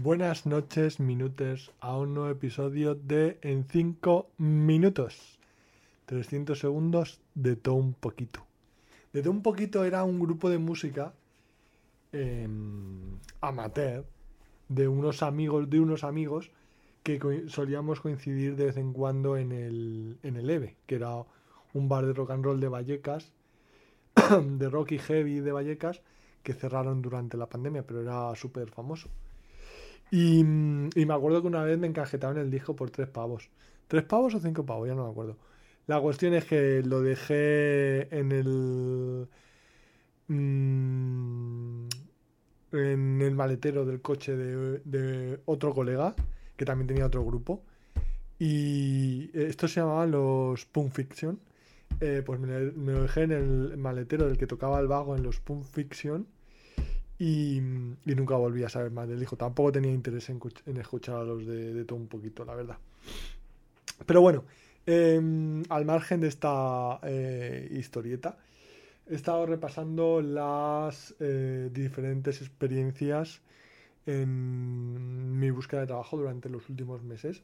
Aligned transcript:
Buenas 0.00 0.46
noches, 0.46 1.00
minutos, 1.00 1.72
a 1.80 1.96
un 1.96 2.14
nuevo 2.14 2.30
episodio 2.30 2.94
de 2.94 3.36
En 3.42 3.64
5 3.64 4.30
minutos. 4.38 5.40
300 6.06 6.56
segundos 6.56 7.20
de 7.34 7.56
todo 7.56 7.74
un 7.74 7.94
poquito. 7.94 8.46
De 9.12 9.22
todo 9.22 9.32
un 9.32 9.42
poquito 9.42 9.82
era 9.82 10.04
un 10.04 10.20
grupo 10.20 10.50
de 10.50 10.58
música 10.58 11.14
em, 12.12 13.18
amateur 13.40 14.04
de 14.68 14.86
unos 14.86 15.24
amigos 15.24 15.68
de 15.68 15.80
unos 15.80 16.04
amigos 16.04 16.52
que 17.02 17.48
solíamos 17.48 18.00
coincidir 18.00 18.54
de 18.54 18.66
vez 18.66 18.76
en 18.76 18.92
cuando 18.92 19.36
en 19.36 19.50
el, 19.50 20.18
en 20.22 20.36
el 20.36 20.48
EVE, 20.48 20.76
que 20.86 20.94
era 20.94 21.24
un 21.74 21.88
bar 21.88 22.06
de 22.06 22.12
rock 22.12 22.30
and 22.30 22.44
roll 22.44 22.60
de 22.60 22.68
Vallecas, 22.68 23.32
de 24.44 24.68
rock 24.68 24.92
y 24.92 24.98
heavy 25.00 25.40
de 25.40 25.50
Vallecas, 25.50 26.02
que 26.44 26.54
cerraron 26.54 27.02
durante 27.02 27.36
la 27.36 27.48
pandemia, 27.48 27.82
pero 27.84 28.00
era 28.02 28.32
súper 28.36 28.70
famoso. 28.70 29.08
Y, 30.10 30.42
me 30.44 31.14
acuerdo 31.14 31.42
que 31.42 31.48
una 31.48 31.62
vez 31.64 31.78
me 31.78 31.86
encajetaron 31.86 32.38
el 32.38 32.50
disco 32.50 32.74
por 32.76 32.90
tres 32.90 33.08
pavos. 33.08 33.50
¿Tres 33.88 34.04
pavos 34.04 34.34
o 34.34 34.40
cinco 34.40 34.64
pavos? 34.64 34.88
Ya 34.88 34.94
no 34.94 35.04
me 35.04 35.10
acuerdo. 35.10 35.36
La 35.86 36.00
cuestión 36.00 36.34
es 36.34 36.44
que 36.44 36.82
lo 36.84 37.00
dejé 37.02 38.14
en 38.16 38.32
el. 38.32 39.28
mm, 40.28 41.88
en 42.72 43.22
el 43.22 43.34
maletero 43.34 43.84
del 43.86 44.02
coche 44.02 44.36
de, 44.36 45.40
otro 45.46 45.74
colega, 45.74 46.14
que 46.56 46.64
también 46.64 46.88
tenía 46.88 47.06
otro 47.06 47.24
grupo. 47.24 47.62
Y 48.38 49.30
esto 49.34 49.68
se 49.68 49.80
llamaban 49.80 50.10
los 50.12 50.66
Punk 50.66 50.92
Fiction. 50.92 51.40
Eh, 52.00 52.22
pues 52.24 52.40
me, 52.40 52.48
me 52.72 52.92
lo 52.92 53.02
dejé 53.02 53.22
en 53.22 53.32
el 53.32 53.76
maletero 53.78 54.26
del 54.26 54.38
que 54.38 54.46
tocaba 54.46 54.80
el 54.80 54.88
vago 54.88 55.16
en 55.16 55.22
los 55.22 55.40
Punk 55.40 55.64
Fiction. 55.64 56.26
Y, 57.18 57.60
nunca 57.60 58.36
volví 58.36 58.62
a 58.62 58.68
saber 58.68 58.92
más 58.92 59.08
del 59.08 59.18
disco. 59.18 59.36
Tampoco 59.36 59.72
tenía 59.72 59.92
interés 59.92 60.28
en, 60.30 60.40
en 60.66 60.76
escuchar 60.76 61.16
a 61.16 61.24
los 61.24 61.46
de, 61.46 61.84
todo 61.84 61.98
un 61.98 62.06
poquito, 62.06 62.44
la 62.44 62.54
verdad. 62.54 62.78
Pero 64.06 64.20
bueno, 64.20 64.44
em, 64.86 65.62
al 65.68 65.84
margen 65.84 66.20
de 66.20 66.28
esta 66.28 67.00
eh, 67.02 67.68
historieta, 67.72 68.38
he 69.10 69.14
estado 69.14 69.46
repasando 69.46 70.22
las 70.22 71.14
eh, 71.18 71.70
diferentes 71.72 72.40
experiencias 72.40 73.40
en 74.06 75.38
mi 75.38 75.50
búsqueda 75.50 75.80
de 75.82 75.86
trabajo 75.88 76.16
durante 76.16 76.48
los 76.48 76.68
últimos 76.70 77.02
meses 77.02 77.42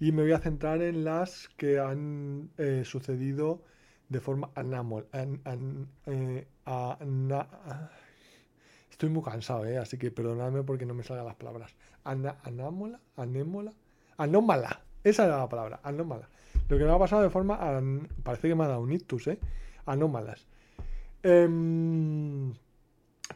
y 0.00 0.12
me 0.12 0.22
voy 0.22 0.32
a 0.32 0.38
centrar 0.38 0.80
en 0.82 1.04
las 1.04 1.48
que 1.56 1.78
han 1.78 2.50
eh, 2.56 2.82
sucedido 2.84 3.62
de 4.08 4.20
forma 4.20 4.50
anámol, 4.54 5.06
an- 5.12 5.40
an- 5.44 5.88
ana- 6.64 7.90
Estoy 8.98 9.10
muy 9.10 9.22
cansado, 9.22 9.64
¿eh? 9.64 9.78
así 9.78 9.96
que 9.96 10.10
perdonadme 10.10 10.64
porque 10.64 10.84
no 10.84 10.92
me 10.92 11.04
salgan 11.04 11.24
las 11.26 11.36
palabras. 11.36 11.72
Ana, 12.02 12.38
anámola, 12.42 12.98
anémola, 13.16 13.72
anómala. 14.16 14.80
Esa 15.04 15.26
era 15.26 15.38
la 15.38 15.48
palabra, 15.48 15.78
anómala. 15.84 16.28
Lo 16.68 16.76
que 16.76 16.82
me 16.84 16.90
ha 16.90 16.98
pasado 16.98 17.22
de 17.22 17.30
forma, 17.30 17.60
parece 18.24 18.48
que 18.48 18.56
me 18.56 18.64
ha 18.64 18.66
dado 18.66 18.80
un 18.80 18.90
ictus, 18.92 19.28
¿eh? 19.28 19.38
Anómalas. 19.86 20.48
Em, 21.22 22.54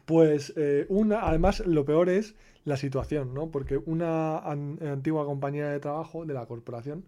pues 0.05 0.53
eh, 0.57 0.85
una, 0.89 1.21
además 1.29 1.61
lo 1.65 1.85
peor 1.85 2.09
es 2.09 2.35
la 2.65 2.77
situación, 2.77 3.33
¿no? 3.33 3.53
Porque 3.53 3.77
una 3.77 4.39
an- 4.39 4.81
antigua 4.85 5.25
compañera 5.25 5.71
de 5.71 5.79
trabajo 5.79 6.25
de 6.27 6.35
la 6.35 6.45
corporación 6.47 7.05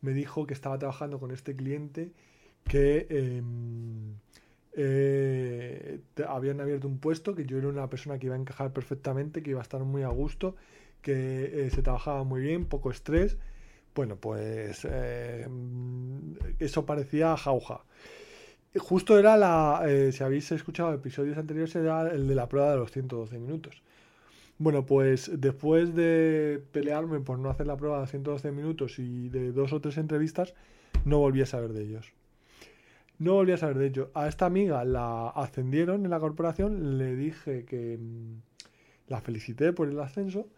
me 0.00 0.12
dijo 0.14 0.46
que 0.46 0.54
estaba 0.54 0.78
trabajando 0.78 1.20
con 1.20 1.30
este 1.30 1.54
cliente 1.54 2.10
que 2.64 3.06
em, 3.10 3.71
eh, 4.74 6.00
habían 6.26 6.60
abierto 6.60 6.88
un 6.88 6.98
puesto, 6.98 7.34
que 7.34 7.44
yo 7.44 7.58
era 7.58 7.68
una 7.68 7.88
persona 7.88 8.18
que 8.18 8.26
iba 8.26 8.36
a 8.36 8.38
encajar 8.38 8.72
perfectamente, 8.72 9.42
que 9.42 9.50
iba 9.50 9.60
a 9.60 9.62
estar 9.62 9.82
muy 9.82 10.02
a 10.02 10.08
gusto, 10.08 10.56
que 11.02 11.66
eh, 11.66 11.70
se 11.70 11.82
trabajaba 11.82 12.24
muy 12.24 12.40
bien, 12.40 12.64
poco 12.66 12.90
estrés. 12.90 13.36
Bueno, 13.94 14.16
pues 14.16 14.86
eh, 14.90 15.46
eso 16.58 16.86
parecía 16.86 17.36
jauja. 17.36 17.84
Justo 18.78 19.18
era 19.18 19.36
la, 19.36 19.84
si 20.12 20.24
habéis 20.24 20.50
escuchado 20.50 20.94
episodios 20.94 21.36
anteriores, 21.36 21.76
era 21.76 22.10
el 22.10 22.26
de 22.26 22.34
la 22.34 22.48
prueba 22.48 22.70
de 22.70 22.78
los 22.78 22.90
112 22.90 23.38
minutos. 23.38 23.82
Bueno, 24.58 24.86
pues 24.86 25.30
después 25.34 25.94
de 25.94 26.62
pelearme 26.72 27.20
por 27.20 27.38
no 27.38 27.50
hacer 27.50 27.66
la 27.66 27.76
prueba 27.76 28.00
de 28.00 28.06
112 28.06 28.50
minutos 28.52 28.98
y 28.98 29.28
de 29.28 29.52
dos 29.52 29.74
o 29.74 29.80
tres 29.80 29.98
entrevistas, 29.98 30.54
no 31.04 31.18
volví 31.18 31.42
a 31.42 31.46
saber 31.46 31.72
de 31.72 31.82
ellos. 31.82 32.12
No 33.18 33.34
volví 33.34 33.52
a 33.52 33.56
saber 33.56 33.78
de 33.78 33.86
ellos. 33.86 34.08
A 34.14 34.28
esta 34.28 34.46
amiga 34.46 34.84
la 34.84 35.28
ascendieron 35.28 36.04
en 36.04 36.10
la 36.10 36.20
corporación, 36.20 36.98
le 36.98 37.14
dije 37.14 37.64
que 37.64 37.98
mm, 37.98 38.40
la 39.08 39.20
felicité 39.20 39.72
por 39.72 39.88
el 39.88 40.00
ascenso 40.00 40.48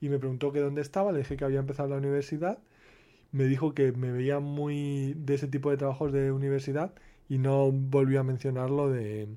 y 0.00 0.08
me 0.08 0.18
preguntó 0.18 0.52
que 0.52 0.60
dónde 0.60 0.80
estaba, 0.80 1.12
le 1.12 1.18
dije 1.18 1.36
que 1.36 1.44
había 1.44 1.60
empezado 1.60 1.88
la 1.88 1.96
universidad, 1.96 2.58
me 3.32 3.44
dijo 3.44 3.74
que 3.74 3.92
me 3.92 4.10
veía 4.10 4.40
muy 4.40 5.14
de 5.14 5.34
ese 5.34 5.46
tipo 5.46 5.70
de 5.70 5.76
trabajos 5.76 6.12
de 6.12 6.32
universidad 6.32 6.92
y 7.28 7.38
no 7.38 7.70
volvió 7.70 8.20
a 8.20 8.24
mencionarlo 8.24 8.90
de 8.90 9.28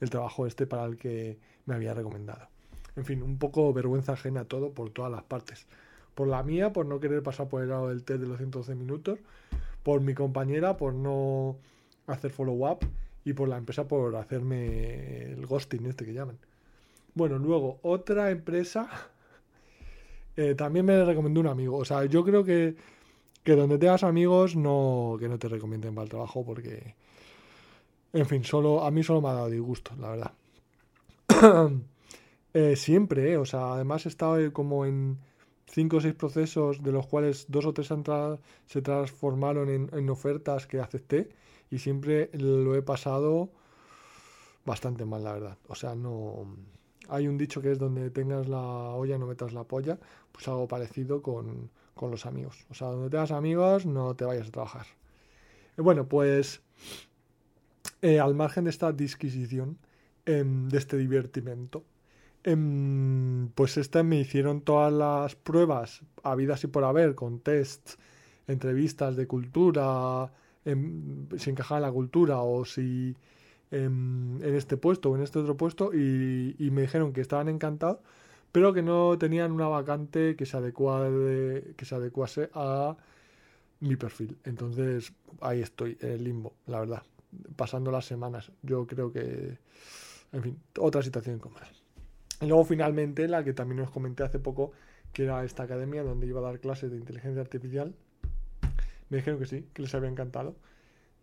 el 0.00 0.10
trabajo 0.10 0.46
este 0.46 0.66
para 0.66 0.84
el 0.84 0.96
que 0.96 1.38
me 1.66 1.74
había 1.74 1.94
recomendado. 1.94 2.48
En 2.96 3.04
fin, 3.04 3.22
un 3.22 3.38
poco 3.38 3.72
vergüenza 3.72 4.12
ajena 4.12 4.44
todo 4.44 4.72
por 4.72 4.90
todas 4.90 5.10
las 5.10 5.22
partes. 5.22 5.66
Por 6.14 6.28
la 6.28 6.42
mía, 6.42 6.72
por 6.72 6.86
no 6.86 7.00
querer 7.00 7.22
pasar 7.22 7.48
por 7.48 7.62
el 7.62 7.68
lado 7.68 7.88
del 7.88 8.04
test 8.04 8.20
de 8.20 8.26
los 8.26 8.38
112 8.38 8.74
minutos, 8.74 9.18
por 9.82 10.00
mi 10.00 10.14
compañera, 10.14 10.76
por 10.76 10.94
no 10.94 11.56
hacer 12.08 12.30
follow-up 12.30 12.80
y 13.24 13.32
por 13.32 13.48
la 13.48 13.56
empresa 13.58 13.86
por 13.86 14.14
hacerme 14.16 15.32
el 15.32 15.46
ghosting 15.46 15.86
este 15.86 16.04
que 16.04 16.12
llaman. 16.14 16.38
Bueno, 17.14 17.38
luego 17.38 17.78
otra 17.82 18.30
empresa 18.30 18.88
eh, 20.36 20.54
también 20.54 20.86
me 20.86 21.04
recomendó 21.04 21.40
un 21.40 21.48
amigo. 21.48 21.76
O 21.78 21.84
sea, 21.84 22.04
yo 22.04 22.24
creo 22.24 22.44
que, 22.44 22.76
que 23.44 23.56
donde 23.56 23.78
tengas 23.78 24.04
amigos 24.04 24.56
no 24.56 25.16
que 25.18 25.28
no 25.28 25.38
te 25.38 25.48
recomienden 25.48 25.94
para 25.94 26.04
el 26.04 26.10
trabajo 26.10 26.44
porque, 26.44 26.94
en 28.12 28.26
fin, 28.26 28.44
solo 28.44 28.84
a 28.84 28.90
mí 28.90 29.02
solo 29.02 29.20
me 29.20 29.28
ha 29.28 29.34
dado 29.34 29.50
disgusto, 29.50 29.92
la 29.98 30.10
verdad. 30.10 30.32
Eh, 32.54 32.76
siempre, 32.76 33.32
eh, 33.32 33.36
o 33.36 33.44
sea, 33.44 33.74
además 33.74 34.06
he 34.06 34.08
estado 34.08 34.52
como 34.54 34.86
en 34.86 35.18
cinco 35.66 35.98
o 35.98 36.00
seis 36.00 36.14
procesos 36.14 36.82
de 36.82 36.92
los 36.92 37.06
cuales 37.06 37.44
dos 37.48 37.66
o 37.66 37.74
tres 37.74 37.90
tra- 37.90 38.38
se 38.66 38.80
transformaron 38.80 39.68
en 39.92 40.10
ofertas 40.10 40.66
que 40.66 40.80
acepté 40.80 41.28
y 41.70 41.78
siempre 41.78 42.30
lo 42.32 42.74
he 42.74 42.82
pasado 42.82 43.50
bastante 44.64 45.04
mal, 45.04 45.24
la 45.24 45.32
verdad. 45.32 45.58
O 45.68 45.74
sea, 45.74 45.94
no... 45.94 46.46
Hay 47.10 47.26
un 47.26 47.38
dicho 47.38 47.62
que 47.62 47.72
es 47.72 47.78
donde 47.78 48.10
tengas 48.10 48.48
la 48.48 48.60
olla 48.60 49.16
no 49.16 49.26
metas 49.26 49.54
la 49.54 49.64
polla, 49.64 49.98
pues 50.30 50.46
algo 50.46 50.68
parecido 50.68 51.22
con, 51.22 51.70
con 51.94 52.10
los 52.10 52.26
amigos. 52.26 52.66
O 52.70 52.74
sea, 52.74 52.88
donde 52.88 53.08
tengas 53.08 53.30
amigos 53.30 53.86
no 53.86 54.14
te 54.14 54.26
vayas 54.26 54.48
a 54.48 54.50
trabajar. 54.50 54.86
Y 55.78 55.80
bueno, 55.80 56.06
pues 56.06 56.60
eh, 58.02 58.20
al 58.20 58.34
margen 58.34 58.64
de 58.64 58.70
esta 58.70 58.92
disquisición, 58.92 59.78
em, 60.26 60.68
de 60.68 60.78
este 60.78 60.96
divertimento, 60.96 61.84
em, 62.44 63.48
pues 63.54 63.76
esta 63.76 64.02
me 64.02 64.20
hicieron 64.20 64.60
todas 64.60 64.92
las 64.92 65.34
pruebas 65.34 66.02
habidas 66.22 66.62
y 66.64 66.68
por 66.68 66.84
haber, 66.84 67.14
con 67.14 67.40
tests, 67.40 67.98
entrevistas 68.46 69.16
de 69.16 69.26
cultura, 69.26 70.30
em, 70.70 71.26
si 71.38 71.50
encajaba 71.50 71.78
en 71.78 71.82
la 71.82 71.92
cultura 71.92 72.40
o 72.42 72.64
si 72.64 73.14
em, 73.70 74.42
en 74.42 74.54
este 74.54 74.76
puesto 74.76 75.10
o 75.10 75.16
en 75.16 75.22
este 75.22 75.38
otro 75.40 75.56
puesto 75.56 75.90
y, 75.94 76.56
y 76.58 76.70
me 76.70 76.82
dijeron 76.82 77.12
que 77.12 77.20
estaban 77.20 77.48
encantados, 77.48 77.98
pero 78.52 78.72
que 78.72 78.82
no 78.82 79.18
tenían 79.18 79.52
una 79.52 79.68
vacante 79.68 80.36
que 80.36 80.46
se, 80.46 80.56
adecuade- 80.56 81.74
que 81.76 81.84
se 81.84 81.94
adecuase 81.94 82.50
a 82.54 82.96
mi 83.80 83.96
perfil. 83.96 84.36
Entonces 84.44 85.12
ahí 85.40 85.60
estoy, 85.60 85.96
en 86.00 86.10
el 86.10 86.24
limbo, 86.24 86.54
la 86.66 86.80
verdad, 86.80 87.02
pasando 87.56 87.90
las 87.90 88.06
semanas. 88.06 88.50
Yo 88.62 88.86
creo 88.86 89.12
que, 89.12 89.58
en 90.32 90.42
fin, 90.42 90.58
otra 90.78 91.02
situación 91.02 91.36
incómoda. 91.36 91.68
Y 92.40 92.46
luego 92.46 92.64
finalmente 92.64 93.28
la 93.28 93.44
que 93.44 93.52
también 93.52 93.80
os 93.80 93.90
comenté 93.90 94.22
hace 94.22 94.38
poco, 94.38 94.72
que 95.12 95.24
era 95.24 95.44
esta 95.44 95.64
academia 95.64 96.02
donde 96.02 96.26
iba 96.26 96.40
a 96.40 96.44
dar 96.44 96.60
clases 96.60 96.90
de 96.90 96.96
inteligencia 96.96 97.40
artificial. 97.42 97.94
Me 99.10 99.18
dijeron 99.18 99.38
que 99.38 99.46
sí, 99.46 99.66
que 99.72 99.82
les 99.82 99.94
había 99.94 100.10
encantado. 100.10 100.56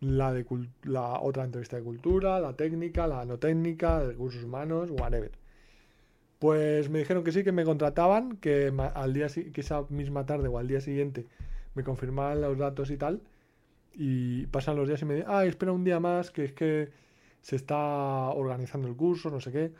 La, 0.01 0.33
de 0.33 0.45
la 0.83 1.19
otra 1.21 1.45
entrevista 1.45 1.77
de 1.77 1.83
cultura, 1.83 2.39
la 2.39 2.53
técnica, 2.53 3.07
la 3.07 3.25
no 3.25 3.39
técnica, 3.39 3.99
de 3.99 4.07
recursos 4.07 4.43
humanos, 4.43 4.91
whatever. 4.91 5.31
Pues 6.39 6.89
me 6.89 6.99
dijeron 6.99 7.23
que 7.23 7.31
sí, 7.31 7.43
que 7.43 7.51
me 7.51 7.63
contrataban, 7.63 8.37
que 8.37 8.73
al 8.93 9.13
día 9.13 9.27
que 9.27 9.61
esa 9.61 9.83
misma 9.89 10.25
tarde 10.25 10.47
o 10.47 10.57
al 10.57 10.67
día 10.67 10.81
siguiente 10.81 11.25
me 11.75 11.83
confirmaban 11.83 12.41
los 12.41 12.57
datos 12.57 12.91
y 12.91 12.97
tal. 12.97 13.21
Y 13.93 14.47
pasan 14.47 14.75
los 14.75 14.87
días 14.87 15.01
y 15.01 15.05
me 15.05 15.15
dicen, 15.15 15.29
ah, 15.31 15.45
espera 15.45 15.71
un 15.71 15.83
día 15.83 15.99
más, 15.99 16.31
que 16.31 16.45
es 16.45 16.53
que 16.53 16.89
se 17.41 17.55
está 17.55 17.77
organizando 17.77 18.87
el 18.87 18.95
curso, 18.95 19.29
no 19.29 19.39
sé 19.39 19.51
qué. 19.51 19.71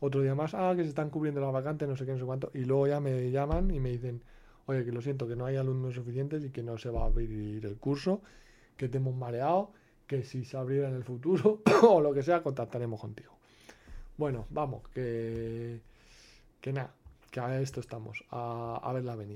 Otro 0.00 0.22
día 0.22 0.34
más, 0.34 0.54
ah, 0.54 0.74
que 0.76 0.82
se 0.82 0.90
están 0.90 1.10
cubriendo 1.10 1.40
la 1.40 1.50
vacante, 1.50 1.86
no 1.86 1.96
sé 1.96 2.06
qué, 2.06 2.12
no 2.12 2.18
sé 2.18 2.24
cuánto. 2.24 2.50
Y 2.54 2.64
luego 2.64 2.86
ya 2.86 3.00
me 3.00 3.30
llaman 3.30 3.70
y 3.70 3.80
me 3.80 3.90
dicen, 3.90 4.22
oye, 4.66 4.84
que 4.84 4.92
lo 4.92 5.00
siento, 5.00 5.26
que 5.28 5.36
no 5.36 5.46
hay 5.46 5.56
alumnos 5.56 5.94
suficientes 5.94 6.44
y 6.44 6.50
que 6.50 6.62
no 6.62 6.78
se 6.78 6.90
va 6.90 7.02
a 7.02 7.06
abrir 7.06 7.64
el 7.64 7.76
curso, 7.76 8.20
que 8.76 8.88
te 8.88 8.98
hemos 8.98 9.14
mareado, 9.14 9.72
que 10.06 10.22
si 10.22 10.44
se 10.44 10.56
abriera 10.56 10.88
en 10.88 10.94
el 10.94 11.04
futuro 11.04 11.62
o 11.82 12.00
lo 12.00 12.12
que 12.12 12.22
sea, 12.22 12.42
contactaremos 12.42 13.00
contigo. 13.00 13.34
Bueno, 14.16 14.46
vamos, 14.50 14.88
que, 14.90 15.80
nada, 16.72 16.94
que 17.30 17.40
a 17.40 17.60
esto 17.60 17.80
estamos, 17.80 18.24
a, 18.30 18.80
a 18.82 18.92
verla 18.92 19.16
venir. 19.16 19.32